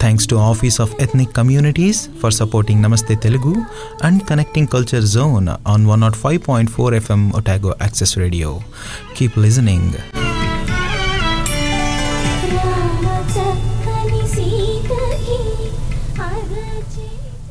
Thanks 0.00 0.28
to 0.28 0.36
office 0.36 0.80
of 0.80 1.02
ethnic 1.02 1.32
communities 1.36 2.08
for 2.22 2.32
supporting 2.32 2.82
Namaste 2.82 3.14
Telugu 3.14 3.54
and 4.02 4.22
connecting 4.22 4.66
culture 4.66 5.02
zone 5.02 5.48
on 5.68 5.86
one 5.86 6.00
not 6.00 6.14
five 6.14 6.40
point 6.48 6.70
four 6.70 6.94
FM 6.94 7.32
Otago 7.36 7.74
access 7.82 8.18
radio 8.18 8.60
keep 9.16 9.38
listening 9.38 9.92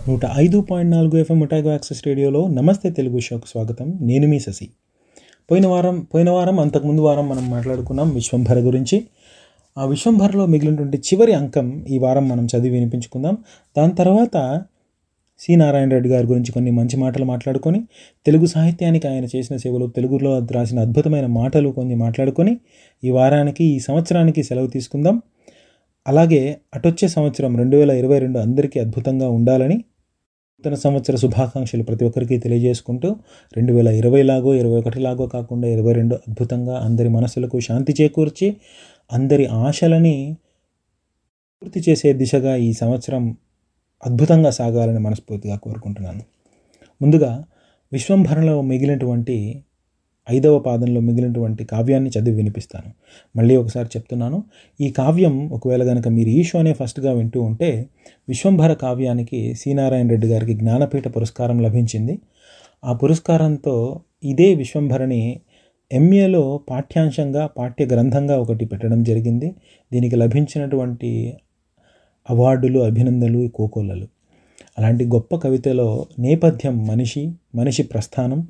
నూట 0.09 0.21
ఐదు 0.37 0.61
point 0.71 0.91
నాలుగు 0.91 1.17
FM 1.17 1.39
Otago 1.39 1.69
access 1.69 2.07
రేడియోలో 2.07 2.47
నమస్తే 2.47 2.89
తెలుగు 2.89 3.19
షోకు 3.19 3.47
స్వాగతం. 3.47 3.93
నేను 4.01 4.27
మీ 4.27 4.39
శశి. 4.39 4.69
పోయిన 5.51 5.67
వారం 5.67 6.07
పోయిన 6.13 6.29
వారం 6.29 6.59
అంతకుముందు 6.59 7.01
వారం 7.01 7.29
మనం 7.29 7.49
మాట్లాడుకున్నాం 7.49 8.13
విశ్వంభర 8.13 8.59
గురించి. 8.59 9.05
ఆ 9.77 9.85
విశ్వంభరలో 9.85 10.45
మిగిలినటువంటి 10.45 10.97
చివరి 10.97 11.33
అంకం 11.33 11.67
ఈ 11.87 11.97
వారం 11.99 12.25
మనం 12.29 12.45
చదివి 12.45 12.73
వినిపించుకుందాం. 12.73 13.35
దాని 13.75 13.95
తర్వాత 13.95 14.37
సి 15.39 15.55
నారాయణ 15.55 15.89
రెడ్డి 15.89 16.09
గారి 16.09 16.27
గురించి 16.27 16.51
కొన్ని 16.51 16.71
మంచి 16.71 16.97
మాటలు 16.97 17.25
మాట్లాడుకొని 17.25 17.79
తెలుగు 18.25 18.45
సాహిత్యానికి 18.45 19.07
ఆయన 19.07 19.25
చేసిన 19.35 19.57
సేవలు 19.57 19.85
తెలుగులో 19.87 20.31
రాసిన 20.51 20.79
అద్భుతమైన 20.79 21.25
మాటలు 21.25 21.69
కొన్ని 21.69 21.95
మాట్లాడుకొని 21.95 22.53
ఈ 23.03 23.09
వారానికి 23.09 23.63
ఈ 23.63 23.79
సంవత్సరానికి 23.79 24.43
సెలవు 24.43 24.67
తీసుకుందాం. 24.67 25.15
అలాగే 26.07 26.41
అటొచ్చే 26.73 27.07
సంవత్సరం 27.07 27.57
రెండు 27.57 27.77
వేల 27.77 27.91
ఇరవై 27.91 28.19
రెండు 28.19 28.39
అందరికీ 28.39 28.79
అద్భుతంగా 28.79 29.29
ఉండాలని 29.29 29.77
నూతన 30.63 30.75
సంవత్సర 30.75 31.15
శుభాకాంక్షలు 31.15 31.83
ప్రతి 31.83 32.05
ఒక్కరికి 32.05 32.37
తెలియజేసుకుంటూ 32.37 33.09
రెండు 33.53 33.73
వేల 33.73 33.87
ఇరవై 33.87 34.23
లాగో 34.23 34.53
ఇరవై 34.53 34.77
ఒకటి 34.79 34.99
లాగో 34.99 35.27
కాకుండా 35.27 35.67
ఇరవై 35.67 35.93
రెండు 35.93 36.15
అద్భుతంగా 36.15 36.75
అందరి 36.77 37.09
మనసులకు 37.09 37.59
శాంతి 37.59 37.93
చేకూర్చి 37.93 38.47
అందరి 39.11 39.45
ఆశలని 39.45 40.37
పూర్తి 41.61 41.79
చేసే 41.89 42.13
దిశగా 42.13 42.55
ఈ 42.55 42.73
సంవత్సరం 42.73 43.37
అద్భుతంగా 44.05 44.49
సాగాలని 44.49 44.99
మనస్ఫూర్తిగా 44.99 45.55
కోరుకుంటున్నాను. 45.55 46.21
ముందుగా 47.01 47.43
విశ్వంభరణలో 47.91 48.61
మిగిలినటువంటి 48.61 49.63
ఐదవ 50.29 50.59
పాదంలో 50.59 51.01
మిగిలినటువంటి 51.01 51.63
కావ్యాన్ని 51.63 52.09
చదివి 52.09 52.35
వినిపిస్తాను. 52.35 52.91
మళ్ళీ 53.35 53.55
ఒకసారి 53.55 53.87
చెప్తున్నాను 53.97 54.43
ఈ 54.81 54.91
కావ్యం 54.91 55.49
ఒకవేళ 55.49 55.83
కనుక 55.83 56.07
మీరు 56.07 56.29
ఈ 56.29 56.43
షోనే 56.43 56.73
ఫస్ట్గా 56.73 57.13
వింటూ 57.13 57.41
ఉంటే 57.41 57.89
విశ్వంభర 58.29 58.73
కావ్యానికి 58.73 59.53
సీనారాయణ 59.53 60.09
రెడ్డి 60.09 60.27
గారికి 60.27 60.53
జ్ఞానపీఠ 60.53 61.07
పురస్కారం 61.15 61.59
లభించింది. 61.61 62.19
ఆ 62.85 62.93
పురస్కారంతో 62.93 63.99
ఇదే 64.23 64.55
విశ్వంభరని 64.55 65.41
ఎంఏలో 65.91 66.61
పాఠ్యాంశంగా 66.69 67.47
పాఠ్య 67.47 67.85
గ్రంథంగా 67.85 68.37
ఒకటి 68.39 68.65
పెట్టడం 68.65 69.03
జరిగింది. 69.03 69.55
దీనికి 69.91 70.15
లభించినటువంటి 70.15 71.09
అవార్డులు 72.29 72.79
అభినందనలు 72.79 73.47
కోకోలలు 73.47 74.07
అలాంటి 74.77 75.05
గొప్ప 75.05 75.35
కవితలో 75.35 76.07
నేపథ్యం 76.19 76.85
మనిషి 76.85 77.33
మనిషి 77.55 77.83
ప్రస్థానం 77.83 78.47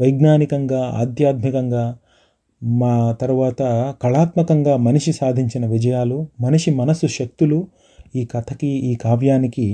వైజ్ఞానికంగా 0.00 0.80
ఆధ్యాత్మికంగా 0.80 1.84
మా 2.62 3.12
తర్వాత 3.12 3.62
కళాత్మకంగా 4.02 4.76
మనిషి 4.76 5.12
సాధించిన 5.12 5.66
విజయాలు 5.66 6.26
మనిషి 6.40 6.70
మనసు 6.70 7.06
శక్తులు 7.06 7.66
ఈ 8.16 8.24
కథకి 8.24 8.66
ఈ 8.66 8.94
కావ్యానికి 8.94 9.66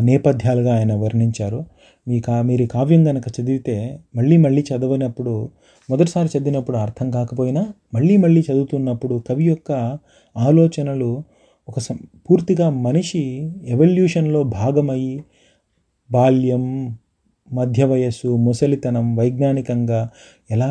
నేపథ్యాలుగా 0.00 0.74
ఆయన 0.74 0.94
వర్ణించారు. 0.94 1.60
మీ 2.06 2.20
కా 2.20 2.42
మీరు 2.42 2.66
కావ్యం 2.66 3.04
కనుక 3.04 3.24
చదివితే 3.36 3.76
మళ్ళీ 4.16 4.36
మళ్ళీ 4.36 4.64
చదవనప్పుడు 4.68 5.34
మొదటిసారి 5.88 6.28
చదివినప్పుడు 6.28 6.76
అర్థం 6.76 7.10
కాకపోయినా 7.10 7.62
మళ్ళీ 7.94 8.16
మళ్ళీ 8.16 8.40
చదువుతున్నప్పుడు 8.40 9.22
కవి 9.28 9.44
యొక్క 9.44 9.70
ఆలోచనలు 10.36 11.10
ఒక 11.68 11.78
సం- 11.78 12.02
పూర్తిగా 12.30 12.70
మనిషి 12.80 13.22
ఎవల్యూషన్లో 13.66 14.42
భాగమయ్యి 14.52 15.16
బాల్యం 16.10 16.64
మధ్య 17.48 17.84
వయస్సు 17.84 18.36
ముసలితనం 18.36 19.16
వైజ్ఞానికంగా 19.16 20.00
ఎలా 20.50 20.70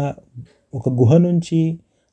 ఒక 0.73 0.90
గుహ 0.94 1.17
నుంచి 1.17 1.59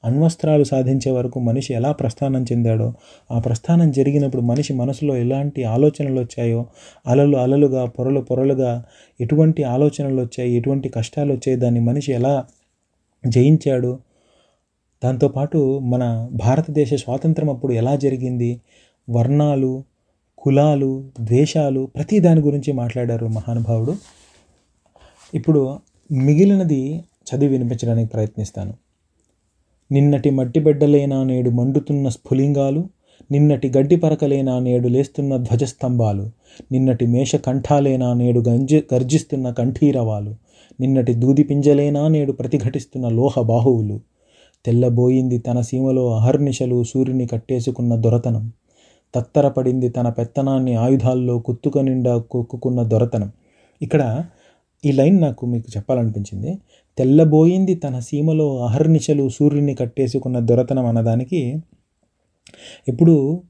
అణ్వస్త్రాలు 0.04 0.64
సాధించే 0.64 1.10
వరకు 1.10 1.40
మనిషి 1.40 1.74
ఎలా 1.74 1.92
ప్రస్థానం 1.92 2.42
చెందాడో 2.42 2.92
ఆ 3.30 3.38
ప్రస్థానం 3.38 3.90
జరిగినప్పుడు 3.90 4.42
మనిషి 4.42 4.74
మనసులో 4.74 5.16
ఎలాంటి 5.16 5.64
ఆలోచనలు 5.64 6.20
వచ్చాయో 6.20 6.66
అలలు 7.06 7.36
అలలుగా 7.36 7.86
పొరలు 7.86 8.20
పొరలుగా 8.20 8.84
ఎటువంటి 9.20 9.62
ఆలోచనలు 9.62 10.20
వచ్చాయి 10.22 10.52
ఎటువంటి 10.52 10.88
కష్టాలు 10.88 11.32
వచ్చాయి 11.32 11.58
దాన్ని 11.58 11.80
మనిషి 11.80 12.12
ఎలా 12.12 12.44
జయించాడు 13.26 13.98
దాంతోపాటు 15.04 15.78
మన 15.78 16.28
భారతదేశ 16.32 16.94
స్వాతంత్రం 16.94 17.50
అప్పుడు 17.50 17.72
ఎలా 17.72 17.96
జరిగింది 17.96 18.60
వర్ణాలు 19.10 19.84
కులాలు 20.38 21.10
ద్వేషాలు 21.20 21.86
ప్రతి 21.96 22.20
దాని 22.20 22.40
గురించి 22.40 22.72
మాట్లాడారు 22.72 23.26
మహానుభావుడు. 23.26 23.94
ఇప్పుడు 25.34 25.78
మిగిలినది 26.12 27.04
చదివి 27.28 27.52
వినిపించడానికి 27.52 28.10
ప్రయత్నిస్తాను. 28.10 28.74
నిన్నటి 29.92 30.30
మట్టిబిడ్డలేనా 30.30 31.24
నేడు 31.24 31.50
మండుతున్న 31.50 32.08
స్ఫులింగాలు 32.08 32.84
నిన్నటి 33.32 33.72
గడ్డి 33.76 33.96
పరకలేనా 33.96 34.58
నేడు 34.58 34.88
లేస్తున్న 34.88 35.36
ధ్వజస్తంభాలు 35.36 36.30
నిన్నటి 36.72 37.06
మేష 37.06 37.36
కంఠాలేనా 37.36 38.14
నేడు 38.14 38.40
గంజి 38.48 38.84
గర్జిస్తున్న 38.94 39.50
కంఠీరవాలు 39.50 40.34
నిన్నటి 40.80 41.14
దూది 41.14 41.42
పింజలేనా 41.42 42.08
నేడు 42.08 42.32
ప్రతిఘటిస్తున్న 42.32 43.08
లోహ 43.08 43.40
బాహువులు. 43.40 44.00
తెల్లబోయింది 44.66 45.38
తన 45.38 45.60
సీమలో 45.60 46.14
అహర్నిశలు 46.14 46.84
సూర్యుని 46.84 47.26
కట్టేసుకున్న 47.26 47.96
దొరతనం. 47.96 48.52
తత్తరపడింది 49.14 49.88
తన 49.88 50.08
పెత్తనాన్ని 50.08 50.74
ఆయుధాల్లో 50.74 51.38
కుత్తుక 51.38 51.78
నిండా 51.78 52.18
కొక్కుకున్న 52.18 52.82
దొరతనం. 52.82 53.32
ఇక్కడ 53.82 54.24
ఈ 54.84 54.92
లైన్ 54.92 55.18
నాకు 55.20 55.46
మీకు 55.46 55.68
చెప్పాలనిపించింది. 55.76 56.50
తెల్లబోయింది 56.98 57.74
తన 57.74 57.98
సీమలో 57.98 58.46
అహర్నిశలు 58.58 59.28
సూర్యుని 59.28 59.74
కట్టేసుకున్న 59.74 60.38
దొరతనం 60.38 60.86
అన్నదానికి 60.86 61.40
ఇప్పుడు 62.88 63.42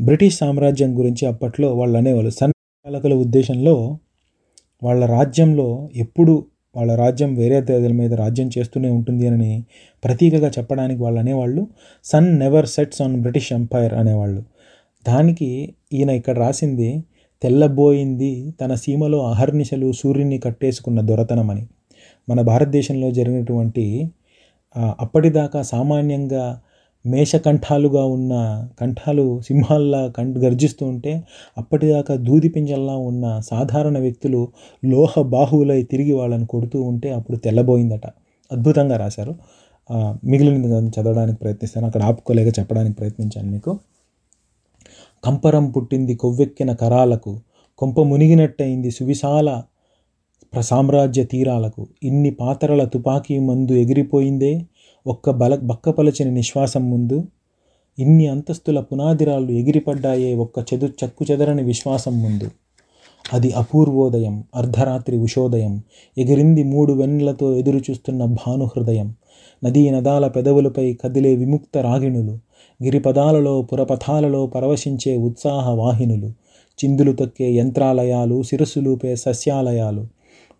బ్రిటిష్ 0.00 0.36
సామ్రాజ్యం 0.38 0.98
గురించి 0.98 1.24
అప్పట్లో 1.28 1.68
వాళ్ళు 1.74 1.96
అనేవాళ్ళు. 1.98 2.30
సన్ 2.30 2.52
పాలకుల 2.86 3.14
ఉద్దేశంలో 3.14 3.98
వాళ్ళ 4.82 5.02
రాజ్యంలో 5.06 5.68
ఎప్పుడు 5.94 6.34
వాళ్ళ 6.76 6.92
రాజ్యం 6.94 7.30
వేరే 7.34 7.58
దేశాల 7.60 7.92
మీద 7.92 8.12
రాజ్యం 8.14 8.48
చేస్తూనే 8.58 8.88
ఉంటుంది 8.88 9.26
అని 9.26 9.52
ప్రతీకగా 10.04 10.48
చెప్పడానికి 10.58 11.00
వాళ్ళు 11.02 11.20
అనేవాళ్ళు. 11.20 11.62
Sun 12.04 12.28
never 12.38 12.66
sets 12.66 13.02
on 13.02 13.16
British 13.20 13.52
empire 13.52 13.94
అనేవాళ్ళు. 13.94 14.42
దానికి 15.08 15.50
ఈయన 15.92 16.10
ఇక్కడ 16.10 16.36
రాసింది 16.38 16.90
తెల్లబోయింది 17.42 18.54
తన 18.60 18.74
సీమలో 18.74 19.18
అహర్నిశలు 19.26 19.92
సూర్యుని 19.92 20.38
కట్టేసుకున్న 20.38 21.00
దొరతనం 21.00 21.50
అని 21.50 21.66
మన 22.28 22.40
భారతదేశంలో 22.40 23.10
జరిగినటువంటి 23.10 23.84
అప్పటిదాకా 24.76 25.62
సామాన్యంగా 25.62 26.60
మేషకంఠాలుగా 27.06 28.04
ఉన్న 28.04 28.32
కంఠాలు 28.80 29.40
సింహాల్లా 29.40 30.08
కం 30.08 30.34
గర్జిస్తూ 30.44 30.86
ఉంటే 30.86 31.22
అప్పటిదాకా 31.58 32.14
దూది 32.14 32.48
పింజల్లా 32.48 32.96
ఉన్న 32.96 33.40
సాధారణ 33.40 33.98
వ్యక్తులు 33.98 34.48
లోహ 34.84 35.22
బాహువులై 35.22 35.82
తిరిగి 35.82 36.12
వాళ్ళని 36.12 36.46
కొడుతూ 36.46 36.82
ఉంటే 36.82 37.10
అప్పుడు 37.10 37.36
తెల్లబోయిందట. 37.36 38.06
అద్భుతంగా 38.50 38.96
రాశారు. 38.96 39.34
మిగిలిన 40.24 40.56
మిగిలినది 40.56 41.00
చదవడానికి 41.00 41.38
ప్రయత్నిస్తాను. 41.38 41.86
అక్కడ 41.86 42.02
ఆపుకోలేక 42.02 42.58
చెప్పడానికి 42.58 42.96
ప్రయత్నించాను 42.96 43.50
మీకు. 43.50 43.72
కంపరం 45.24 45.70
పుట్టింది 45.70 46.14
కొవ్వెక్కిన 46.14 46.72
కరాలకు 46.72 47.40
కొంప 47.78 48.00
మునిగినట్టయింది 48.00 48.90
సువిశాల 48.90 49.62
ప్ర- 50.52 50.60
సామ్రాజ్య 50.60 51.24
తీరాలకు. 51.24 51.86
ఇన్ని 52.02 52.30
పాతరల 52.30 52.84
తుపాకీ 52.84 53.38
మందు 53.38 53.72
ఎగిరిపోయిందే? 53.72 54.62
ఒక్క 55.06 55.30
బల 55.30 55.56
బక్కపలచని 55.56 56.30
నిశ్వాసం 56.30 56.90
ముందు? 56.90 57.24
ఇన్ని 57.98 58.26
అంతస్తుల 58.26 58.80
పునాదిరాళ్ళు 58.80 59.52
ఎగిరిపడ్డాయే 59.52 60.34
ఒక్క 60.34 60.74
చెదు 60.74 60.86
చక్కు 60.86 61.24
చెదరని 61.30 61.62
విశ్వాసం 61.62 62.22
ముందు? 62.22 62.50
అది 63.24 63.48
అపూర్వోదయం 63.52 64.34
అర్ధరాత్రి 64.54 65.16
ఉషోదయం 65.16 65.72
ఎగిరింది 66.16 66.62
మూడు 66.64 66.92
వెన్నెలతో 66.92 67.48
ఎదురు 67.56 67.80
చూస్తున్న 67.90 68.24
భానుహృదయం 68.24 69.08
నదీ 69.62 69.82
నదాల 69.90 70.26
పెదవులపై 70.26 70.86
కదిలే 70.94 71.32
విముక్త 71.36 71.78
రాగిణులు 71.78 72.34
గిరిపదాలలో 72.80 73.54
పురపథాలలో 73.62 74.46
పరవశించే 74.46 75.16
ఉత్సాహ 75.16 75.68
వాహినులు 75.74 76.30
చిందులు 76.78 77.12
తొక్కే 77.12 77.48
యంత్రాలయాలు 77.52 78.36
శిరస్సులూపే 78.42 79.12
సస్యాలయాలు 79.16 80.02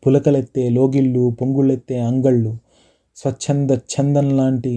పులకలెత్తే 0.06 0.64
లోగిళ్ళు 0.68 1.24
పొంగుళ్ళెత్తే 1.30 1.98
అంగళ్ళు 2.00 2.52
స్వచ్ఛంద 3.16 3.70
ఛందం 3.92 4.28
లాంటి 4.36 4.72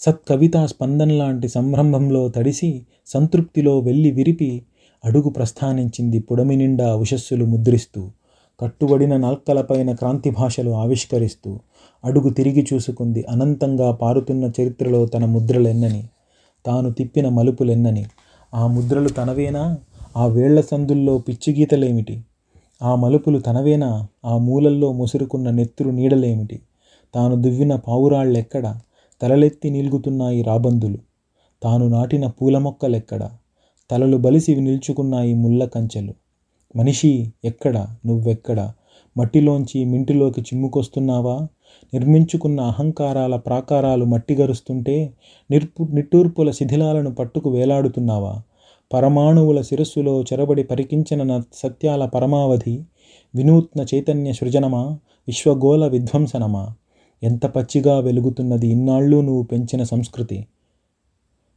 సత్కవితా 0.00 0.60
స్పందన 0.66 1.12
లాంటి 1.12 1.46
సంరంభంలో 1.48 2.22
తడిసి 2.28 2.70
సంతృప్తిలో 3.06 3.74
వెళ్ళి 3.78 4.10
విరిపి 4.10 4.50
అడుగు 5.04 5.28
ప్రస్థానించింది 5.28 6.20
పొడమి 6.20 6.56
నిండా 6.56 6.96
ఉషస్సులు 6.96 7.44
ముద్రిస్తూ 7.44 8.10
కట్టుబడిన 8.60 9.16
నల్కలపైన 9.16 9.92
క్రాంతి 9.92 10.30
భాషలు 10.30 10.70
ఆవిష్కరిస్తూ 10.70 11.58
అడుగు 12.04 12.30
తిరిగి 12.30 12.66
చూసుకుంది 12.74 13.24
అనంతంగా 13.30 13.90
పారుతున్న 13.92 14.44
చరిత్రలో 14.60 15.06
తన 15.06 15.24
ముద్రలెన్నని 15.24 16.04
తాను 16.66 16.92
తిప్పిన 16.92 17.28
మలుపులెన్నని. 17.28 18.06
ఆ 18.54 18.66
ముద్రలు 18.66 19.08
తనవేనా? 19.08 19.78
ఆ 20.16 20.26
వేళ్ళ 20.26 20.60
సందుల్లో 20.60 21.18
పిచ్చిగీతలేమిటి 21.18 22.24
ఆ 22.82 22.94
మలుపులు 22.94 23.38
తనవేనా? 23.38 24.06
ఆ 24.24 24.38
మూలల్లో 24.38 24.92
ముసురుకున్న 24.92 25.50
నెత్తురు 25.50 25.90
నీడలేమిటి? 25.90 26.60
తాను 27.14 27.42
దువ్విన 27.42 27.76
పావురాళ్ళెక్కడ? 27.76 28.74
తలలెత్తి 29.22 29.70
నిలుగుతున్నాయి 29.70 30.42
రాబందులు. 30.42 30.98
తాను 31.62 31.88
నాటిన 31.88 32.26
పూల 32.26 32.58
మొక్కలెక్కడ 32.58 33.30
తలలు 33.90 34.16
బలిసి 34.16 34.56
నిల్చుకున్నాయి 34.56 35.34
ముళ్ళ 35.34 35.64
కంచెలు. 35.64 36.14
మనిషి 36.76 37.32
ఎక్కడ? 37.44 37.86
నువ్వెక్కడ? 38.06 38.72
మట్టిలోంచి 39.16 39.84
మింటిలోకి 39.84 40.40
చిమ్ముకొస్తున్నావా? 40.40 41.48
నిర్మించుకున్న 41.94 42.60
అహంకారాల 42.60 43.36
ప్రాకారాలు 43.36 44.04
మట్టిగరుస్తుంటే 44.04 45.12
నిర్పు 45.50 45.88
నిట్టూర్పుల 45.92 46.50
శిథిలాలను 46.50 47.14
పట్టుకు 47.14 47.50
వేలాడుతున్నావా? 47.50 48.42
పరమాణువుల 48.92 49.60
శిరస్సులో 49.60 50.22
చెరబడి 50.22 50.62
పరికించిన 50.62 51.22
న- 51.22 51.42
సత్యాల 51.54 52.04
పరమావధి 52.06 52.82
వినూత్న 53.34 53.86
చైతన్య 53.94 54.32
సృజనమా? 54.32 54.98
విశ్వగోళ 55.28 55.86
విధ్వంసనమా? 55.86 56.74
ఎంత 57.22 57.46
పచ్చిగా 57.46 57.98
వెలుగుతున్నది 57.98 58.68
ఇన్నాళ్ళు 58.68 59.20
నువ్వు 59.20 59.42
పెంచిన 59.42 59.82
సంస్కృతి. 59.82 60.46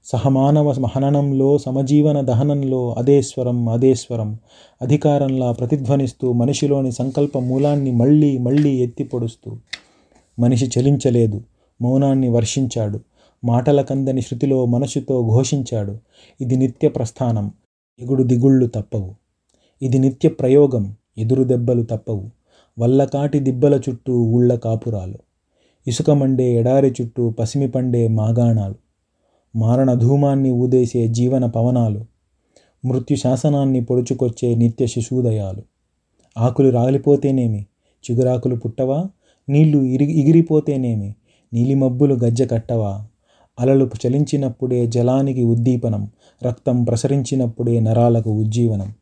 సహమానవ 0.05 0.73
మహననంలో 0.73 1.57
సమజీవన 1.57 2.21
దహనంలో 2.21 2.95
అదే 2.97 3.21
స్వరం 3.21 3.69
అదే 3.69 3.93
స్వరం. 3.93 4.37
అధికారంలా 4.81 5.51
ప్రతిధ్వనిస్తూ 5.51 6.33
మనిషిలోని 6.33 6.91
సంకల్ప 6.91 7.37
మూలాన్ని 7.37 7.91
మళ్ళీ 7.91 8.37
మళ్ళీ 8.37 8.69
ఎత్తిపొడుస్తూ 8.69 9.57
మనిషి 10.39 10.71
చలించలేదు 10.79 11.41
మౌనాన్ని 11.81 12.29
వర్షించాడు. 12.29 12.99
మాటల 13.45 13.81
కందని 13.81 14.21
శృతిలో 14.21 14.65
మనసుతో 14.65 15.21
ఘోషించాడు. 15.21 15.97
ఇది 16.41 16.55
నిత్య 16.55 16.89
ప్రస్థానం 16.89 17.51
ఎగుడు 17.99 18.23
దిగుళ్ళు 18.23 18.65
తప్పవు. 18.65 19.15
ఇది 19.81 19.99
నిత్య 19.99 20.29
ప్రయోగం 20.29 20.95
ఎదురు 21.17 21.43
దెబ్బలు 21.43 21.83
తప్పవు. 21.83 22.29
వల్లకాటి 22.79 23.39
దిబ్బల 23.39 23.81
చుట్టూ 23.89 24.13
ఊళ్ళ 24.13 24.55
కాపురాలు. 24.55 25.15
ఇసుక 25.87 26.11
మండే 26.11 26.53
ఎడారి 26.53 26.93
చుట్టూ 27.01 27.29
పసిమి 27.29 27.67
పండే 27.67 28.07
మాగాణాలు. 28.07 28.75
మారణ 29.55 29.93
ధూమాన్ని 29.93 30.51
ఊదేసే 30.51 31.07
జీవన 31.07 31.45
పవనాలు 31.45 32.05
మృత్యు 32.85 33.17
శాసనాన్ని 33.17 33.83
పొడుచుకొచ్చే 33.83 34.55
నిత్య 34.55 34.85
శిశూదయాలు 34.85 35.61
ఆకులు 36.37 36.69
రాలిపోతేనేమి? 36.69 37.65
చిగురాకులు 38.03 38.55
పుట్టవా? 38.55 39.05
నీళ్ళు 39.49 39.77
ఇరిగి 39.83 40.19
ఎగిరిపోతేనేమి 40.19 41.15
నీలిమబ్బులు 41.53 42.15
గజ్జె 42.15 42.45
కట్టవా? 42.45 43.05
అలలు 43.59 43.89
చలించినప్పుడే 44.07 44.87
జలానికి 44.87 45.43
ఉద్దీపనం 45.43 46.09
రక్తం 46.45 46.83
ప్రసరించినప్పుడే 46.83 47.79
నరాలకు 47.79 48.29
ఉజ్జీవనం. 48.29 48.93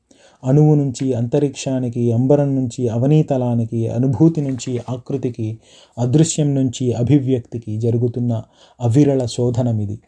అణువు 0.43 0.75
నుంచి 0.75 1.13
అంతరిక్షానికి 1.13 2.11
అంబరం 2.11 2.55
నుంచి 2.55 2.89
అవనీతలానికి 2.89 3.87
అనుభూతి 3.87 4.41
నుంచి 4.41 4.79
ఆకృతికి 4.89 5.57
అదృశ్యం 5.97 6.55
నుంచి 6.55 6.93
అభివ్యక్తికి 6.93 7.77
జరుగుతున్న 7.77 8.43
అవిరళ 8.81 9.25
శోధనమిది. 9.25 9.99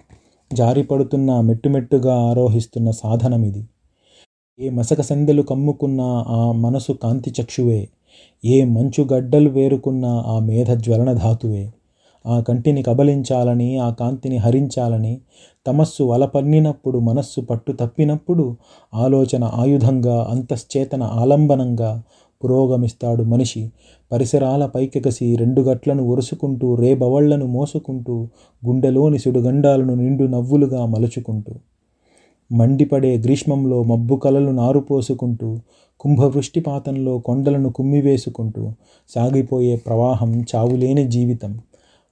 జారిపడుతున్న 0.54 1.42
మెట్టుమెట్టుగా 1.42 2.16
ఆరోహిస్తున్న 2.30 2.92
సాధనమిది. 2.92 3.68
ఏ 4.60 4.70
మసక 4.70 5.02
సందెలు 5.02 5.42
కమ్ముకున్న 5.42 6.02
ఆ 6.28 6.52
మనసు 6.52 6.92
కాంతి 6.94 7.34
చక్షువే. 7.42 7.90
ఏ 8.46 8.64
మంచు 8.64 9.08
గడ్డలు 9.14 9.50
వేరుకున్న 9.50 10.06
ఆ 10.06 10.40
మేధ 10.40 10.72
జ్వలన 10.72 11.14
ధాతువే. 11.14 11.72
ఆ 12.26 12.40
కంటిని 12.40 12.84
కబలించాలని 12.84 13.78
ఆ 13.78 13.90
కాంతిని 13.90 14.38
హరించాలని 14.38 15.22
తమస్సు 15.68 16.04
వలపన్నినప్పుడు 16.04 17.00
మనస్సు 17.00 17.42
పట్టు 17.42 17.72
తప్పినప్పుడు 17.72 18.56
ఆలోచన 18.94 19.44
ఆయుధంగా 19.44 20.28
అంతశ్చేతన 20.30 21.04
ఆలంబనంగా 21.04 22.04
పురోగమిస్తాడు 22.44 23.24
మనిషి. 23.24 23.72
పరిసరాల 24.12 24.66
పైకెగసి 24.66 25.36
రెండు 25.36 25.62
గట్లను 25.62 26.04
ఒరుసుకుంటూ 26.08 26.76
రేబవళ్ళను 26.76 27.46
మోసుకుంటూ 27.46 28.28
గుండెలోని 28.66 29.20
సుడుగండాలను 29.20 29.96
నిండు 29.96 30.24
నవ్వులుగా 30.24 30.86
మలుచుకుంటూ. 30.86 31.54
మండిపడే 32.52 33.18
గ్రీష్మంలో 33.18 33.84
మబ్బు 33.84 34.16
కలలు 34.16 34.52
నారుపోసుకుంటూ 34.52 35.60
కుంభవృష్టిపాతంలో 36.00 37.18
కొండలను 37.18 37.72
కుమ్మివేసుకుంటూ 37.72 38.72
సాగిపోయే 39.10 39.76
ప్రవాహం 39.76 40.42
చావులేని 40.42 41.08
జీవితం. 41.08 41.60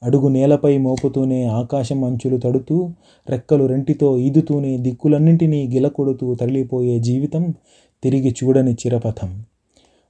అడుగు 0.04 0.28
నేలపై 0.28 0.78
మోపుతూనే 0.78 1.44
ఆకాశం 1.44 2.04
అంచులు 2.04 2.38
తడుతూ 2.38 2.90
రెక్కలు 3.30 3.66
రెంటితో 3.66 4.18
ఈదుతూనే 4.18 4.78
దిక్కులన్నింటినీ 4.78 5.68
గిలకొడుతూ 5.68 6.36
తరలిపోయే 6.36 7.00
జీవితం 7.00 7.54
తిరిగి 8.04 8.36
చూడని 8.44 8.74
చిరపథం. 8.74 9.44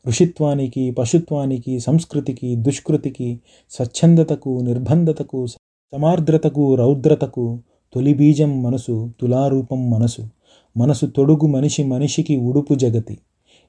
ఋషిత్వానికి 0.10 0.92
పశుత్వానికి 0.92 1.80
సంస్కృతికి 1.80 2.56
దుష్కృతికి 2.56 3.40
స్వచ్ఛందతకు 3.70 4.60
నిర్బంధతకు 4.62 5.48
సమార్ద్రతకు 5.48 6.76
రౌద్రతకు 6.76 7.60
తొలి 7.94 8.14
బీజం 8.14 8.64
మనసు 8.64 9.14
తులారూపం 9.22 9.90
మనసు. 9.90 10.30
మనసు 10.78 11.06
తొడుగు 11.06 11.48
మనిషి 11.48 11.84
మనిషికి 11.84 12.38
ఉడుపు 12.38 12.76
జగతి. 12.76 13.18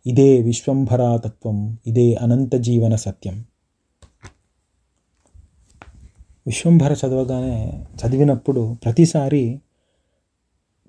ఇదే 0.07 0.41
విశ్వంభరాతత్వం 0.41 1.79
ఇదే 1.87 2.15
అనంత 2.15 2.55
జీవన 2.55 2.95
సత్యం. 2.95 3.45
విశ్వంభర 6.47 6.97
చదవగానే 7.07 7.85
చదివినప్పుడు 7.97 8.77
ప్రతిసారి 8.85 9.61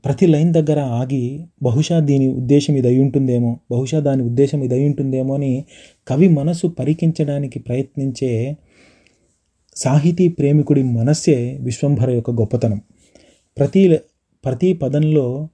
ప్రతి 0.05 0.27
లైన్ 0.27 0.53
దగ్గర 0.53 0.79
ఆగి 0.79 1.45
బహుశా 1.63 1.99
దీని 1.99 2.27
ఉద్దేశం 2.27 2.75
ఇది 2.75 2.87
అయి 2.87 2.99
ఉంటుందేమో 3.01 3.59
బహుశా 3.71 3.99
దాని 3.99 4.23
ఉద్దేశం 4.23 4.63
ఇది 4.63 4.75
అయి 4.75 4.85
ఉంటుందేమో 4.85 5.33
అని 5.33 5.65
కవి 6.07 6.27
మనసు 6.29 6.67
పరికించడానికి 6.67 7.59
ప్రయత్నించే 7.59 8.57
సాహితీ 9.75 10.27
ప్రేమికుడి 10.27 10.83
మనస్సే 10.83 11.57
విశ్వంభర 11.59 12.09
యొక్క 12.09 12.31
గొప్పతనం. 12.31 12.79
ప్రతి 13.57 13.99
ప్రతి 14.43 14.73
పదంలో 14.73 15.49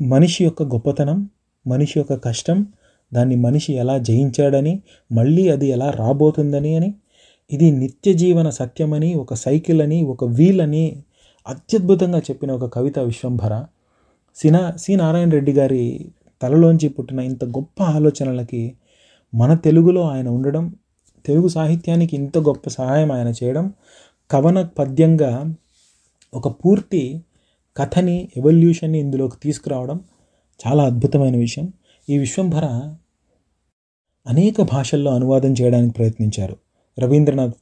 మనిషి 0.00 0.44
యొక్క 0.44 0.62
గొప్పతనం 0.62 1.30
మనిషి 1.66 1.98
యొక్క 1.98 2.14
కష్టం 2.14 2.66
దాన్ని 3.12 3.36
మనిషి 3.36 3.72
ఎలా 3.72 3.98
జయించాడని 3.98 4.80
మళ్ళీ 5.12 5.48
అది 5.48 5.66
ఎలా 5.66 5.90
రాబోతుందని 5.90 6.76
అని 6.76 6.94
ఇది 7.50 7.70
నిత్య 7.70 8.12
జీవన 8.12 8.48
సత్యమని 8.50 9.14
ఒక 9.14 9.34
సైకిల్ 9.34 9.82
అని 9.82 10.02
ఒక 10.02 10.24
వీల్ 10.24 10.60
అని 10.60 11.04
అత్యద్భుతంగా 11.46 12.18
చెప్పిన 12.18 12.52
ఒక 12.52 12.74
కవిత 12.74 12.98
విశ్వంభర 12.98 13.64
సినా 14.36 14.72
సి. 14.76 14.96
నారాయణ 14.96 15.30
రెడ్డి 15.30 15.52
గారి 15.52 16.12
తలలోంచి 16.42 16.88
పుట్టిన 16.88 17.20
ఇంత 17.20 17.44
గొప్ప 17.44 17.82
ఆలోచనలకి 17.82 18.74
మన 19.34 19.54
తెలుగులో 19.54 20.02
ఆయన 20.02 20.28
ఉండడం 20.28 20.74
తెలుగు 21.26 21.48
సాహిత్యానికి 21.48 22.16
ఇంత 22.16 22.38
గొప్ప 22.38 22.68
సహాయం 22.68 23.12
ఆయన 23.12 23.32
చేయడం 23.44 23.72
కవన 24.30 24.62
పద్యంగా 24.62 25.54
ఒక 26.34 26.48
పూర్తి 26.48 27.24
కథని 27.76 28.28
ఎవల్యూషన్ని 28.36 28.98
ఇందులోకి 28.98 29.36
తీసుకురావడం 29.42 30.00
చాలా 30.66 30.84
అద్భుతమైన 30.84 31.36
విషయం. 31.36 31.72
ఈ 32.10 32.18
విశ్వంభర 32.18 32.94
అనేక 34.26 34.62
భాషల్లో 34.62 35.14
అనువాదం 35.14 35.52
చేయడానికి 35.52 35.94
ప్రయత్నించారు. 35.94 36.56
రవీంద్రనాథ్ 36.98 37.54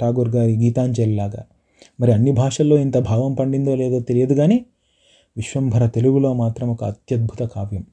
ఠాగూర్ 0.00 0.28
గారి 0.28 0.56
గీతాంజలి 0.56 1.14
లాగా 1.16 1.44
మరి 2.00 2.12
అన్ని 2.12 2.32
భాషల్లో 2.32 2.78
ఇంత 2.78 2.98
భావం 2.98 3.34
పండిందో 3.34 3.74
లేదో 3.74 4.00
తెలియదు 4.00 4.34
కానీ 4.34 4.66
విశ్వంభర 5.36 5.86
తెలుగులో 5.86 6.32
మాత్రం 6.32 6.70
ఒక 6.70 6.84
అత్యద్భుత 6.84 7.42
కావ్యం. 7.42 7.84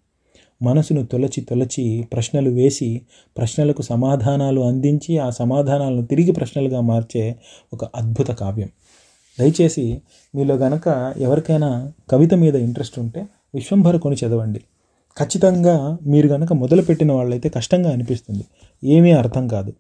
మనసును 0.64 1.06
తొలచి 1.06 1.42
తొలచి 1.42 2.08
ప్రశ్నలు 2.14 2.50
వేసి 2.50 3.02
ప్రశ్నలకు 3.38 3.82
సమాధానాలు 3.82 4.62
అందించి 4.62 5.18
ఆ 5.18 5.30
సమాధానాలను 5.30 6.06
తిరిగి 6.06 6.32
ప్రశ్నలుగా 6.32 6.82
మార్చే 6.82 7.36
ఒక 7.74 7.86
అద్భుత 7.86 8.28
కావ్యం. 8.28 8.70
దయచేసి 9.40 10.02
మీలో 10.36 10.56
గనక 10.56 11.14
ఎవరికైనా 11.18 11.92
కవిత 12.12 12.34
మీద 12.34 12.56
ఇంట్రెస్ట్ 12.56 13.00
ఉంటే 13.00 13.26
విశ్వంభర 13.56 13.98
కొని 13.98 14.16
చదవండి. 14.16 14.60
ఖచ్చితంగా 15.20 15.98
మీరు 16.06 16.28
కనుక 16.28 16.54
మొదలుపెట్టిన 16.54 17.12
వాళ్ళైతే 17.12 17.50
కష్టంగా 17.50 17.92
అనిపిస్తుంది. 17.92 18.46
ఏమీ 18.84 19.12
అర్థం 19.12 19.48
కాదు. 19.48 19.74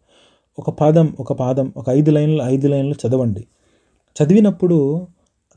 ఒక 0.60 0.70
పాదం 0.70 1.16
ఒక 1.20 1.34
పాదం 1.34 1.74
ఒక 1.78 1.90
ఐదు 1.90 2.12
లైన్లు 2.12 2.44
ఐదు 2.44 2.68
లైన్లు 2.68 2.96
చదవండి. 3.08 3.46
చదివినప్పుడు 4.18 5.08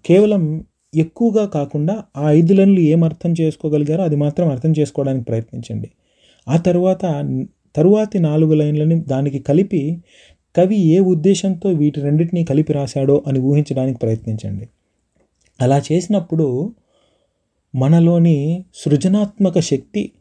కేవలం 0.04 0.64
ఎక్కువగా 0.94 1.44
కాకుండా 1.46 2.04
ఆ 2.16 2.30
ఐదు 2.30 2.52
లైన్లు 2.54 2.80
ఏం 2.80 3.04
అర్థం 3.04 3.34
చేసుకోగలిగారో 3.40 4.02
అది 4.02 4.16
మాత్రం 4.16 4.48
అర్థం 4.48 4.72
చేసుకోవడానికి 4.78 5.24
ప్రయత్నించండి. 5.24 5.88
ఆ 6.48 6.56
తర్వాత 6.56 7.04
తరువాతి 7.76 8.18
నాలుగు 8.18 8.54
లైన్లని 8.54 9.00
దానికి 9.00 9.38
కలిపి 9.38 10.02
కవి 10.56 10.76
ఏ 10.76 10.98
ఉద్దేశంతో 11.00 11.68
వీటి 11.70 12.00
రెండింటినీ 12.00 12.44
కలిపి 12.44 12.72
రాశాడో 12.72 13.22
అని 13.26 13.40
ఊహించడానికి 13.40 13.98
ప్రయత్నించండి. 13.98 14.68
అలా 15.60 15.82
చేసినప్పుడు 15.92 16.74
మనలోని 17.74 18.64
సృజనాత్మక 18.74 19.58
శక్తి 19.60 20.12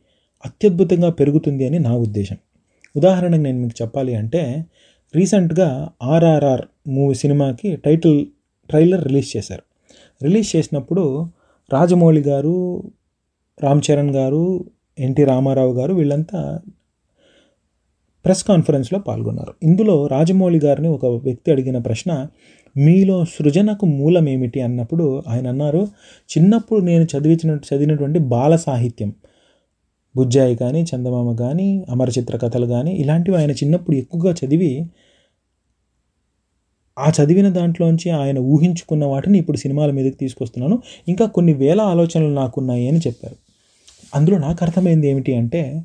అత్యద్భుతంగా 0.46 1.10
పెరుగుతుంది 1.10 1.66
అని 1.66 1.80
నా 1.80 1.94
ఉద్దేశం. 1.96 2.38
ఉదాహరణకు 2.96 3.42
నేను 3.42 3.60
మీకు 3.60 3.76
చెప్పాలి 3.82 4.16
అంటే 4.16 4.66
రీసెంట్గా 5.16 5.90
ఆర్ఆర్ఆర్ 6.04 6.62
మూవీ 6.88 7.14
సినిమాకి 7.14 7.76
టైటిల్ 7.76 8.26
ట్రైలర్ 8.70 9.04
రిలీజ్ 9.08 9.38
చేశారు. 9.38 9.64
రిలీజ్ 10.24 10.56
చేసినప్పుడు 10.56 11.30
రాజమౌళి 11.74 12.22
గారు 12.22 12.84
రామ్ 13.62 13.82
చరణ్ 13.92 14.12
గారు 14.12 14.66
ఎన్టీ 15.00 15.24
రామారావు 15.24 15.74
గారు 15.74 15.94
వీళ్ళంతా 15.94 16.60
ప్రెస్ 18.26 18.44
కాన్ఫరెన్స్లో 18.44 19.00
పాల్గొన్నారు. 19.00 19.54
ఇందులో 19.64 20.08
రాజమౌళి 20.08 20.60
గారిని 20.60 20.88
ఒక 20.88 21.06
వ్యక్తి 21.06 21.52
అడిగిన 21.52 21.78
ప్రశ్న 21.78 22.28
మీలో 22.78 23.26
సృజనకు 23.26 23.86
మూలం 23.86 24.30
ఏమిటి 24.30 24.62
అన్నప్పుడు 24.62 25.24
ఆయన 25.28 25.48
అన్నారు 25.48 25.88
చిన్నప్పుడు 26.38 26.80
నేను 26.80 27.04
చదివించిన 27.04 27.52
చదివినటువంటి 27.56 28.20
బాల 28.20 28.56
సాహిత్యం. 28.56 29.14
బుజ్జాయి 30.16 30.56
కానీ 30.56 30.86
చందమామ 30.96 31.36
కానీ 31.36 31.86
అమరచిత్ర 31.90 32.38
కథలు 32.38 32.66
కానీ 32.66 32.92
ఇలాంటివి 32.92 33.38
ఆయన 33.38 33.52
చిన్నప్పుడు 33.52 33.96
ఎక్కువగా 33.96 34.36
చదివి 34.46 34.90
ఆ 36.98 37.10
చదివిన 37.10 37.50
దాంట్లోంచి 37.50 38.10
ఆయన 38.10 38.40
ఊహించుకున్న 38.40 39.06
వాటిని 39.06 39.38
ఇప్పుడు 39.40 39.58
సినిమాల 39.58 39.92
మీదకి 39.92 40.18
తీసుకొస్తున్నాను. 40.18 40.82
ఇంకా 41.08 41.26
కొన్ని 41.26 41.54
వేల 41.54 41.82
ఆలోచనలు 41.82 42.34
నాకున్నాయి 42.34 42.88
అని 42.88 43.00
చెప్పారు. 43.00 43.36
అందులో 44.16 44.38
నాకు 44.38 44.60
అర్థమైంది 44.62 45.08
ఏమిటి 45.10 45.36
అంటే 45.36 45.84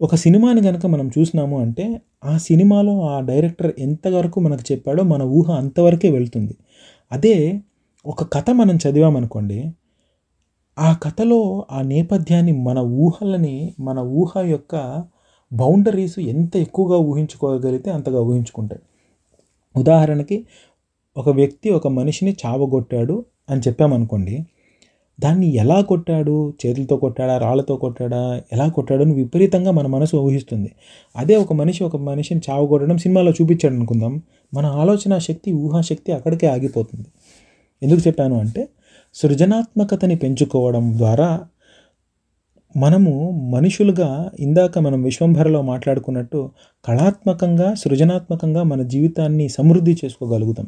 ఒక 0.00 0.14
సినిమాని 0.14 0.62
కనుక 0.62 0.86
మనం 0.86 1.10
చూసినాము 1.18 1.60
అంటే 1.60 2.00
ఆ 2.24 2.38
సినిమాలో 2.38 3.02
ఆ 3.02 3.20
డైరెక్టర్ 3.20 3.72
ఎంతవరకు 3.78 4.40
మనకు 4.40 4.72
చెప్పాడో 4.72 5.02
మన 5.02 5.22
ఊహ 5.22 5.50
అంతవరకే 5.52 6.10
వెళ్తుంది. 6.10 6.54
అదే 7.12 7.60
ఒక 8.06 8.22
కథ 8.32 8.50
మనం 8.50 8.76
చదివామనుకోండి 8.76 9.70
ఆ 10.78 10.92
కథలో 10.92 11.66
ఆ 11.70 11.82
నేపథ్యాన్ని 11.82 12.52
మన 12.52 12.78
ఊహలని 12.78 13.74
మన 13.80 13.98
ఊహ 13.98 14.32
యొక్క 14.46 15.04
బౌండరీస్ 15.52 16.18
ఎంత 16.18 16.56
ఎక్కువగా 16.56 16.98
ఊహించుకోగలిగితే 16.98 17.90
అంతగా 17.90 18.20
ఊహించుకుంటాయి. 18.20 18.82
ఉదాహరణకి 19.76 20.46
ఒక 21.16 21.28
వ్యక్తి 21.28 21.70
ఒక 21.70 21.88
మనిషిని 21.88 22.36
చావగొట్టాడు 22.46 23.24
అని 23.50 23.60
చెప్పామనుకోండి 23.60 24.44
దాన్ని 25.20 25.54
ఎలా 25.54 25.80
కొట్టాడు? 25.80 26.54
చేతులతో 26.66 26.96
కొట్టాడా? 26.96 27.38
రాళ్ళతో 27.38 27.76
కొట్టాడా? 27.76 28.42
ఎలా 28.52 28.68
కొట్టాడు 28.68 29.02
అని 29.02 29.14
విపరీతంగా 29.14 29.70
మన 29.70 29.86
మనసు 29.86 30.16
ఊహిస్తుంది. 30.16 30.72
అదే 31.16 31.36
ఒక 31.36 31.52
మనిషి 31.52 31.84
ఒక 31.84 31.96
మనిషిని 31.96 32.40
చావగొట్టడం 32.50 32.98
సినిమాలో 32.98 33.30
చూపించాడు 33.30 33.74
అనుకుందాం 33.74 34.22
మన 34.54 34.66
ఆలోచన 34.66 35.18
శక్తి 35.18 35.52
ఊహాశక్తి 35.52 36.12
అక్కడికే 36.12 36.46
ఆగిపోతుంది. 36.46 37.06
ఎందుకు 37.82 38.00
చెప్పాను 38.06 38.38
అంటే 38.40 38.68
సృజనాత్మకతని 39.16 40.16
పెంచుకోవడం 40.16 40.94
ద్వారా 40.96 41.46
మనము 42.76 43.30
మనుషులుగా 43.30 44.30
ఇందాక 44.40 44.78
మనం 44.78 45.02
విశ్వంభరలో 45.02 45.62
మాట్లాడుకున్నట్టు 45.62 46.50
కళాత్మకంగా 46.84 47.74
సృజనాత్మకంగా 47.74 48.62
మన 48.62 48.82
జీవితాన్ని 48.82 49.48
సమృద్ధి 49.48 49.98
చేసుకోగలుగుతాం. 50.04 50.66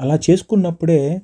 అలా 0.00 0.18
చేసుకున్నప్పుడే 0.30 1.20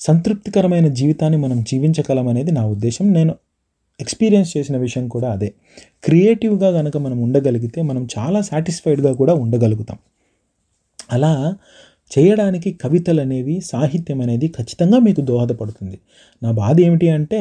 సంతృప్తికరమైన 0.00 0.88
జీవితాన్ని 0.88 1.38
మనం 1.38 1.62
జీవించగలం 1.62 2.28
అనేది 2.28 2.50
నా 2.50 2.66
ఉద్దేశం. 2.66 3.12
నేను 3.12 3.34
ఎక్స్పీరియన్స్ 4.00 4.56
చేసిన 4.56 4.76
విషయం 4.76 5.08
కూడా 5.08 5.30
అదే. 5.32 5.52
క్రియేటివ్గా 6.04 6.70
కనుక 6.70 6.96
మనం 6.96 7.22
ఉండగలిగితే 7.22 7.82
మనం 7.82 8.08
చాలా 8.18 8.40
సాటిస్ఫైడ్గా 8.40 9.12
కూడా 9.12 9.34
ఉండగలుగుతాం. 9.34 9.98
అలా 11.12 11.56
చేయడానికి 12.10 12.70
కవితలు 12.82 13.20
అనేవి 13.20 13.56
సాహిత్యం 13.66 14.20
అనేది 14.20 14.48
ఖచ్చితంగా 14.56 14.98
మీకు 15.00 15.20
దోహదపడుతుంది. 15.22 15.96
నా 16.42 16.50
బాధ 16.58 16.76
ఏమిటి 16.80 17.08
అంటే 17.16 17.40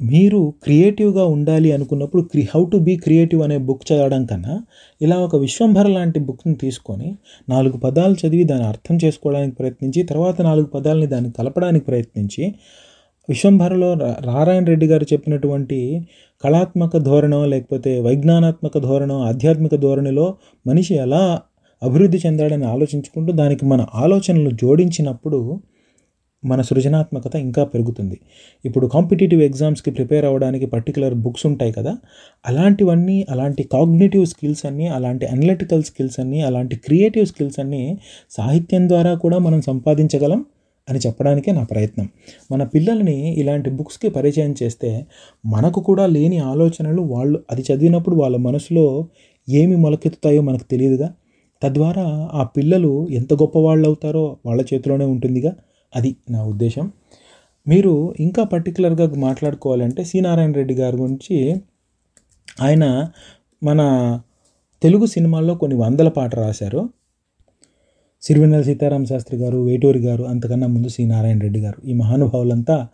మీరు 0.00 0.40
క్రియేటివ్గా 0.62 1.24
ఉండాలి 1.34 1.68
అనుకున్నప్పుడు 1.72 2.22
క్రి 2.30 2.42
హౌ 2.50 2.62
టు 2.70 2.78
బీ 2.78 2.94
క్రియేటివ్ 2.96 3.42
అనే 3.42 3.56
బుక్ 3.66 3.84
చదవడం 3.88 4.22
కన్నా 4.26 4.54
ఇలా 5.00 5.16
ఒక 5.18 5.36
విశ్వంభర 5.36 5.86
లాంటి 5.88 6.18
బుక్ని 6.26 6.54
తీసుకొని 6.54 7.08
నాలుగు 7.48 7.76
పదాలు 7.78 8.16
చదివి 8.22 8.44
దాన్ని 8.44 8.66
అర్థం 8.68 8.96
చేసుకోవడానికి 9.04 9.54
ప్రయత్నించి 9.54 10.02
తర్వాత 10.04 10.42
నాలుగు 10.42 10.66
పదాలని 10.74 11.06
దాన్ని 11.06 11.30
కలపడానికి 11.32 11.86
ప్రయత్నించి 11.86 12.44
విశ్వంభరలో 13.28 13.90
రా- 14.00 14.18
నారాయణ 14.26 14.64
రెడ్డి 14.64 14.86
గారు 14.86 15.06
చెప్పినటువంటి 15.12 15.78
కళాత్మక 16.44 16.96
ధోరణం 17.04 17.44
లేకపోతే 17.50 18.00
వైజ్ఞానాత్మక 18.00 18.78
ధోరణం 18.80 19.20
ఆధ్యాత్మిక 19.22 19.74
ధోరణిలో 19.80 20.26
మనిషి 20.66 20.94
ఎలా 21.04 21.22
అభివృద్ధి 21.82 22.18
చెందాడని 22.26 22.64
ఆలోచించుకుంటూ 22.64 23.32
దానికి 23.32 23.66
మన 23.66 23.86
ఆలోచనలు 23.94 24.50
జోడించినప్పుడు 24.50 25.60
మన 26.44 26.60
సృజనాత్మకత 26.60 27.36
ఇంకా 27.36 27.64
పెరుగుతుంది. 27.64 28.20
ఇప్పుడు 28.64 28.86
కాంపిటేటివ్ 28.86 29.42
ఎగ్జామ్స్కి 29.42 29.90
ప్రిపేర్ 29.90 30.24
అవ్వడానికి 30.24 30.66
పర్టికులర్ 30.66 31.14
బుక్స్ 31.14 31.46
ఉంటాయి 31.46 31.72
కదా 31.72 31.96
అలాంటివన్నీ 32.46 33.26
అలాంటి 33.30 33.62
కాగ్నేటివ్ 33.62 34.26
స్కిల్స్ 34.26 34.66
అన్నీ 34.66 34.86
అలాంటి 34.86 35.26
అనలిటికల్ 35.26 35.82
స్కిల్స్ 35.82 36.20
అన్నీ 36.20 36.40
అలాంటి 36.40 36.76
క్రియేటివ్ 36.76 37.26
స్కిల్స్ 37.26 37.60
అన్నీ 37.60 37.98
సాహిత్యం 38.30 38.88
ద్వారా 38.88 39.14
కూడా 39.14 39.38
మనం 39.38 39.62
సంపాదించగలం 39.62 40.44
అని 40.88 40.98
చెప్పడానికే 40.98 41.52
నా 41.52 41.62
ప్రయత్నం. 41.64 42.08
మన 42.52 42.64
పిల్లల్ని 42.64 43.34
ఇలాంటి 43.34 43.70
బుక్స్కి 43.70 44.08
పరిచయం 44.08 44.54
చేస్తే 44.62 45.06
మనకు 45.46 45.80
కూడా 45.80 46.06
లేని 46.06 46.38
ఆలోచనలు 46.38 47.02
వాళ్ళు 47.02 47.40
అది 47.50 47.62
చదివినప్పుడు 47.62 48.16
వాళ్ళ 48.16 48.36
మనసులో 48.36 49.06
ఏమి 49.50 49.76
మొలకెత్తుతాయో 49.76 50.42
మనకు 50.42 50.64
తెలియదుగా? 50.70 51.12
తద్వారా 51.62 52.30
ఆ 52.32 52.44
పిల్లలు 52.44 53.08
ఎంత 53.08 53.34
గొప్పవాళ్ళు 53.34 53.86
అవుతారో 53.86 54.36
వాళ్ళ 54.46 54.64
చేతిలోనే 54.74 55.04
ఉంటుందిగా. 55.04 55.52
అది 55.96 56.16
నా 56.30 56.44
ఉద్దేశం. 56.44 56.92
మీరు 57.68 58.14
ఇంకా 58.20 58.44
పర్టికులర్గా 58.44 59.14
మాట్లాడుకోవాలంటే 59.14 60.04
సి. 60.04 60.20
నారాయణ 60.20 60.52
రెడ్డి 60.52 60.74
గారి 60.74 60.96
గురించి 60.96 61.62
ఆయన 62.62 63.10
మన 63.62 63.80
తెలుగు 64.82 65.06
సినిమాల్లో 65.06 65.54
కొన్ని 65.54 65.78
వందల 65.78 66.08
పాట 66.08 66.34
రాశారు. 66.34 66.88
సిరివెన్నెల 68.22 68.62
సీతారామ 68.62 69.04
శాస్త్రి 69.04 69.40
గారు 69.40 69.58
వేటూరి 69.58 69.98
గారు 69.98 70.24
అంతకన్నా 70.24 70.66
ముందు 70.66 70.88
సి. 70.88 71.06
నారాయణ 71.06 71.38
రెడ్డి 71.38 71.60
గారు. 71.60 71.86
ఈ 71.86 71.92
మహానుభావులంతా 71.92 72.88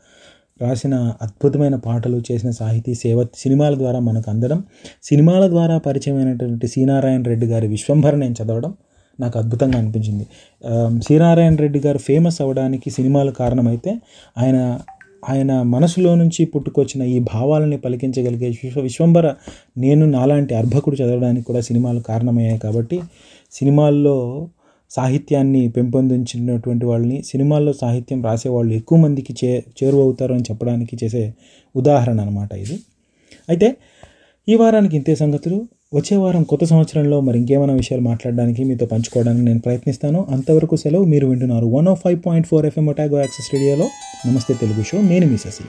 రాసిన 0.63 1.15
అద్భుతమైన 1.23 1.77
పాటలు 1.77 2.23
చేసిన 2.33 2.51
సాహితీ 2.51 2.95
సేవ 2.95 3.27
సినిమాల 3.35 3.75
ద్వారా 3.75 3.99
మనకు 3.99 4.31
అందడం 4.31 4.65
సినిమాల 5.03 5.49
ద్వారా 5.49 5.79
పరిచయమైనటువంటి 5.79 6.69
సీనారాయణ 6.69 7.23
రెడ్డి 7.23 7.47
గారి 7.47 7.67
విశ్వంభర 7.67 8.15
నేను 8.15 8.35
చదవడం 8.43 8.75
నాకు 9.21 9.39
అద్భుతంగా 9.39 9.79
అనిపించింది. 9.79 10.27
ఆ, 10.65 11.01
నారాయణ 11.21 11.55
రెడ్డి 11.55 11.79
గారు 11.79 11.99
ఫేమస్ 11.99 12.41
అవ్వడానికి 12.41 12.91
సినిమాలు 12.91 13.31
కారణమైతే 13.31 14.01
ఆయన 14.39 14.81
ఆయన 15.29 15.63
మనసులో 15.63 16.15
నుంచి 16.15 16.45
పుట్టుకొచ్చిన 16.45 17.03
ఈ 17.03 17.19
భావాలని 17.19 17.77
పలికించగలిగే 17.77 18.49
విశ్వ 18.49 18.81
విశ్వంభర 18.81 19.35
నేను 19.79 20.07
నాలాంటి 20.07 20.55
అర్భకుడు 20.55 20.97
చదవడానికి 20.97 21.47
కూడా 21.47 21.61
సినిమాలు 21.61 22.01
కారణమయ్యాయి 22.01 22.59
కాబట్టి 22.59 23.03
సినిమాల్లో 23.53 24.49
సాహిత్యాన్ని 24.91 25.69
పెంపొందించినటువంటి 25.69 26.87
వాళ్ళని 26.87 27.23
సినిమాల్లో 27.23 27.73
సాహిత్యం 27.73 28.25
రాసేవాళ్ళు 28.25 28.75
ఎక్కువ 28.75 28.99
మందికి 28.99 29.35
చే 29.45 29.65
చేరువవుతారు 29.85 30.33
అని 30.35 30.43
చెప్పడానికి 30.43 30.97
చేసే 31.05 31.35
ఉదాహరణ 31.77 32.21
అనమాట 32.21 32.53
ఇది. 32.53 32.79
అయితే 33.49 33.77
ఈ 34.49 34.55
వారానికి 34.55 34.97
ఇంతే 34.97 35.15
సంగతులు. 35.15 35.67
వచ్చే 35.95 36.17
వారం 36.17 36.43
కొత్త 36.43 36.65
సంవత్సరంలో 36.65 37.21
మరి 37.21 37.39
ఇంకేమైనా 37.39 37.75
విషయాలు 37.75 38.03
మాట్లాడడానికి 38.03 38.65
మీతో 38.65 38.87
పంచుకోవడానికి 38.87 39.45
నేను 39.45 39.61
ప్రయత్నిస్తాను. 39.61 40.27
అంతవరకు 40.31 40.77
సెలవు. 40.77 41.05
మీరు 41.05 41.27
వింటున్నారు 41.27 41.67
one 41.67 41.89
oh 41.89 41.95
five 41.95 42.21
point 42.27 42.49
four 42.49 42.67
FM 42.67 42.87
Otago 42.87 43.19
access 43.19 43.55
రేడియోలో 43.55 43.89
నమస్తే 44.27 44.55
తెలుగు 44.55 44.83
షో. 44.83 45.01
నేను 45.01 45.27
మీ 45.27 45.37
శశి. 45.37 45.65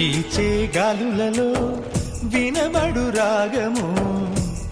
వీచే 0.00 0.72
గాలులలో 0.76 1.76
వినబడు 2.24 3.10
రాగము 3.18 3.94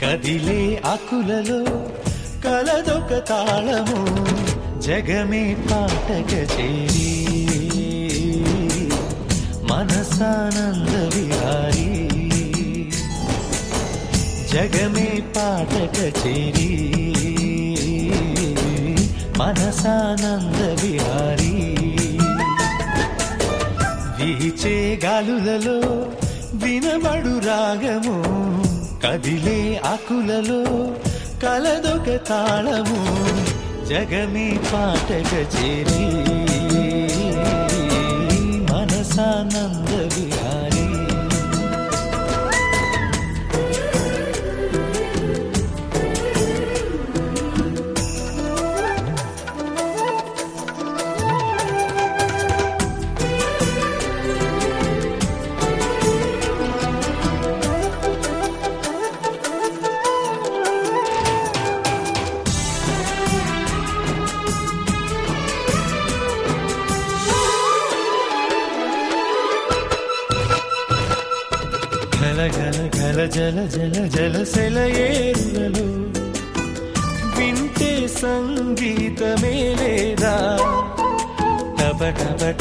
కదిలే 0.04 0.82
ఆకులలో 0.86 1.64
కలదొక 2.44 3.28
తాళము 3.28 4.26
జగమే 4.80 5.56
పాటక 5.70 6.32
చేరి. 6.32 7.26
మనసానంద 9.72 11.14
విహారీ. 11.14 12.08
జగమే 14.52 15.22
పాటక 15.36 16.26
చేరి. 16.26 16.92
మనసానంద 19.38 20.84
విహారీ. 20.84 21.87
వీచే 24.20 25.00
గాలులలో 25.04 26.06
వినబడు 26.54 27.46
రాగము. 27.46 28.18
కదిలే 29.06 29.80
ఆకులలో 29.86 30.94
కలదొక 31.42 32.28
తాళము. 32.28 33.28
జగమే 33.86 34.60
పాటగ 34.72 35.36
చేరి 35.36 36.28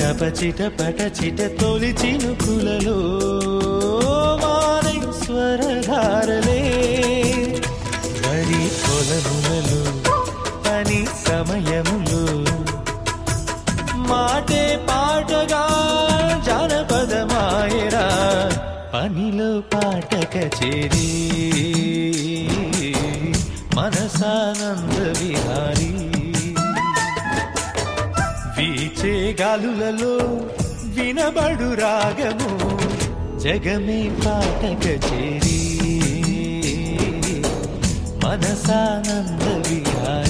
టప 0.09 0.19
టప 0.19 0.27
చిట 0.37 0.61
పట 0.77 0.99
చిట 1.17 1.39
తొలి 1.59 1.89
చినుకులలో 2.01 2.95
మానై 4.43 4.99
స్వరధారలే 5.21 6.61
వరి 8.23 8.61
పొలములలో 8.77 9.81
పని 10.65 10.99
సమయములు 11.23 12.23
మాటే 14.09 14.63
పాటగా 14.89 15.63
జానపదమాయరా 16.47 18.07
పనిలో 18.93 19.51
పాట 19.73 20.13
కచేరీ 20.35 21.07
మనసానంద 23.77 24.93
విహార 25.19 25.76
వీచే 29.03 29.35
గాలులలో 29.41 30.15
వినబడు 30.83 31.73
రాగము. 31.73 32.53
జగమే 33.39 34.11
పాటక 34.25 34.85
చేరి. 34.87 35.79
మనసానంద 38.25 39.67
విహార 39.67 40.26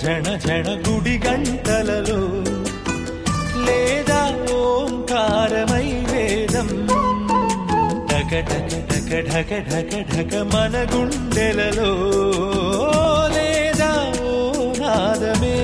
జణ 0.00 0.26
జణ 0.44 0.66
గుడి 0.86 1.14
గంటలలో 1.24 2.18
లేదా 3.66 4.20
ఓంకారమై 4.56 5.86
వేదం. 6.10 6.68
ఢక 8.10 8.32
ఢక 8.50 8.72
ఢక 8.90 9.10
ఢక 9.30 9.50
ఢక 9.70 9.92
ఢక 10.12 10.32
మన 10.52 10.76
గుండెలలో 10.92 11.90
లేదా 13.36 13.90
ఓ 14.26 14.36
నాదమే 14.80 15.56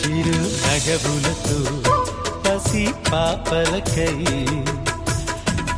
చిరు 0.00 0.38
నగబులతో 0.64 1.58
పసి 2.44 2.84
పాపలకై 3.10 4.14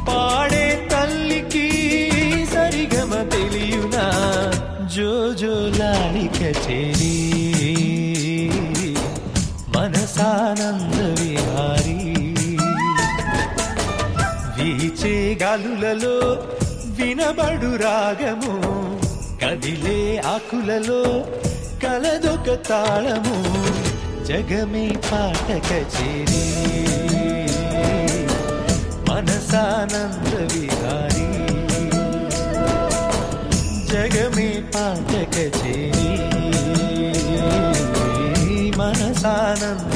పాడే 0.09 0.67
తల్లికి 0.93 1.67
సరిగమ 2.53 3.13
తెలియునా 3.33 4.07
జో 4.95 5.11
జో 5.41 5.55
లాలిక 5.79 6.41
చే 6.65 6.77
మనసానంద 10.19 10.99
విహారీ 11.19 11.97
వీచే 14.57 15.13
గాలులలో 15.43 16.15
వినబడు 16.99 17.71
రాగము 17.83 18.55
కదిలే 19.43 19.99
ఆకులలో 20.33 21.03
కలదొక 21.83 22.49
తాళము 22.69 23.37
జగమే 24.29 24.87
పాట 25.11 25.49
చేరి. 25.97 26.45
మనసానంద 29.09 30.33
విహారీ 30.53 31.29
జగమే 33.93 34.51
పాట 34.75 35.13
చేరి. 35.35 36.09
మనసానంద 38.81 39.96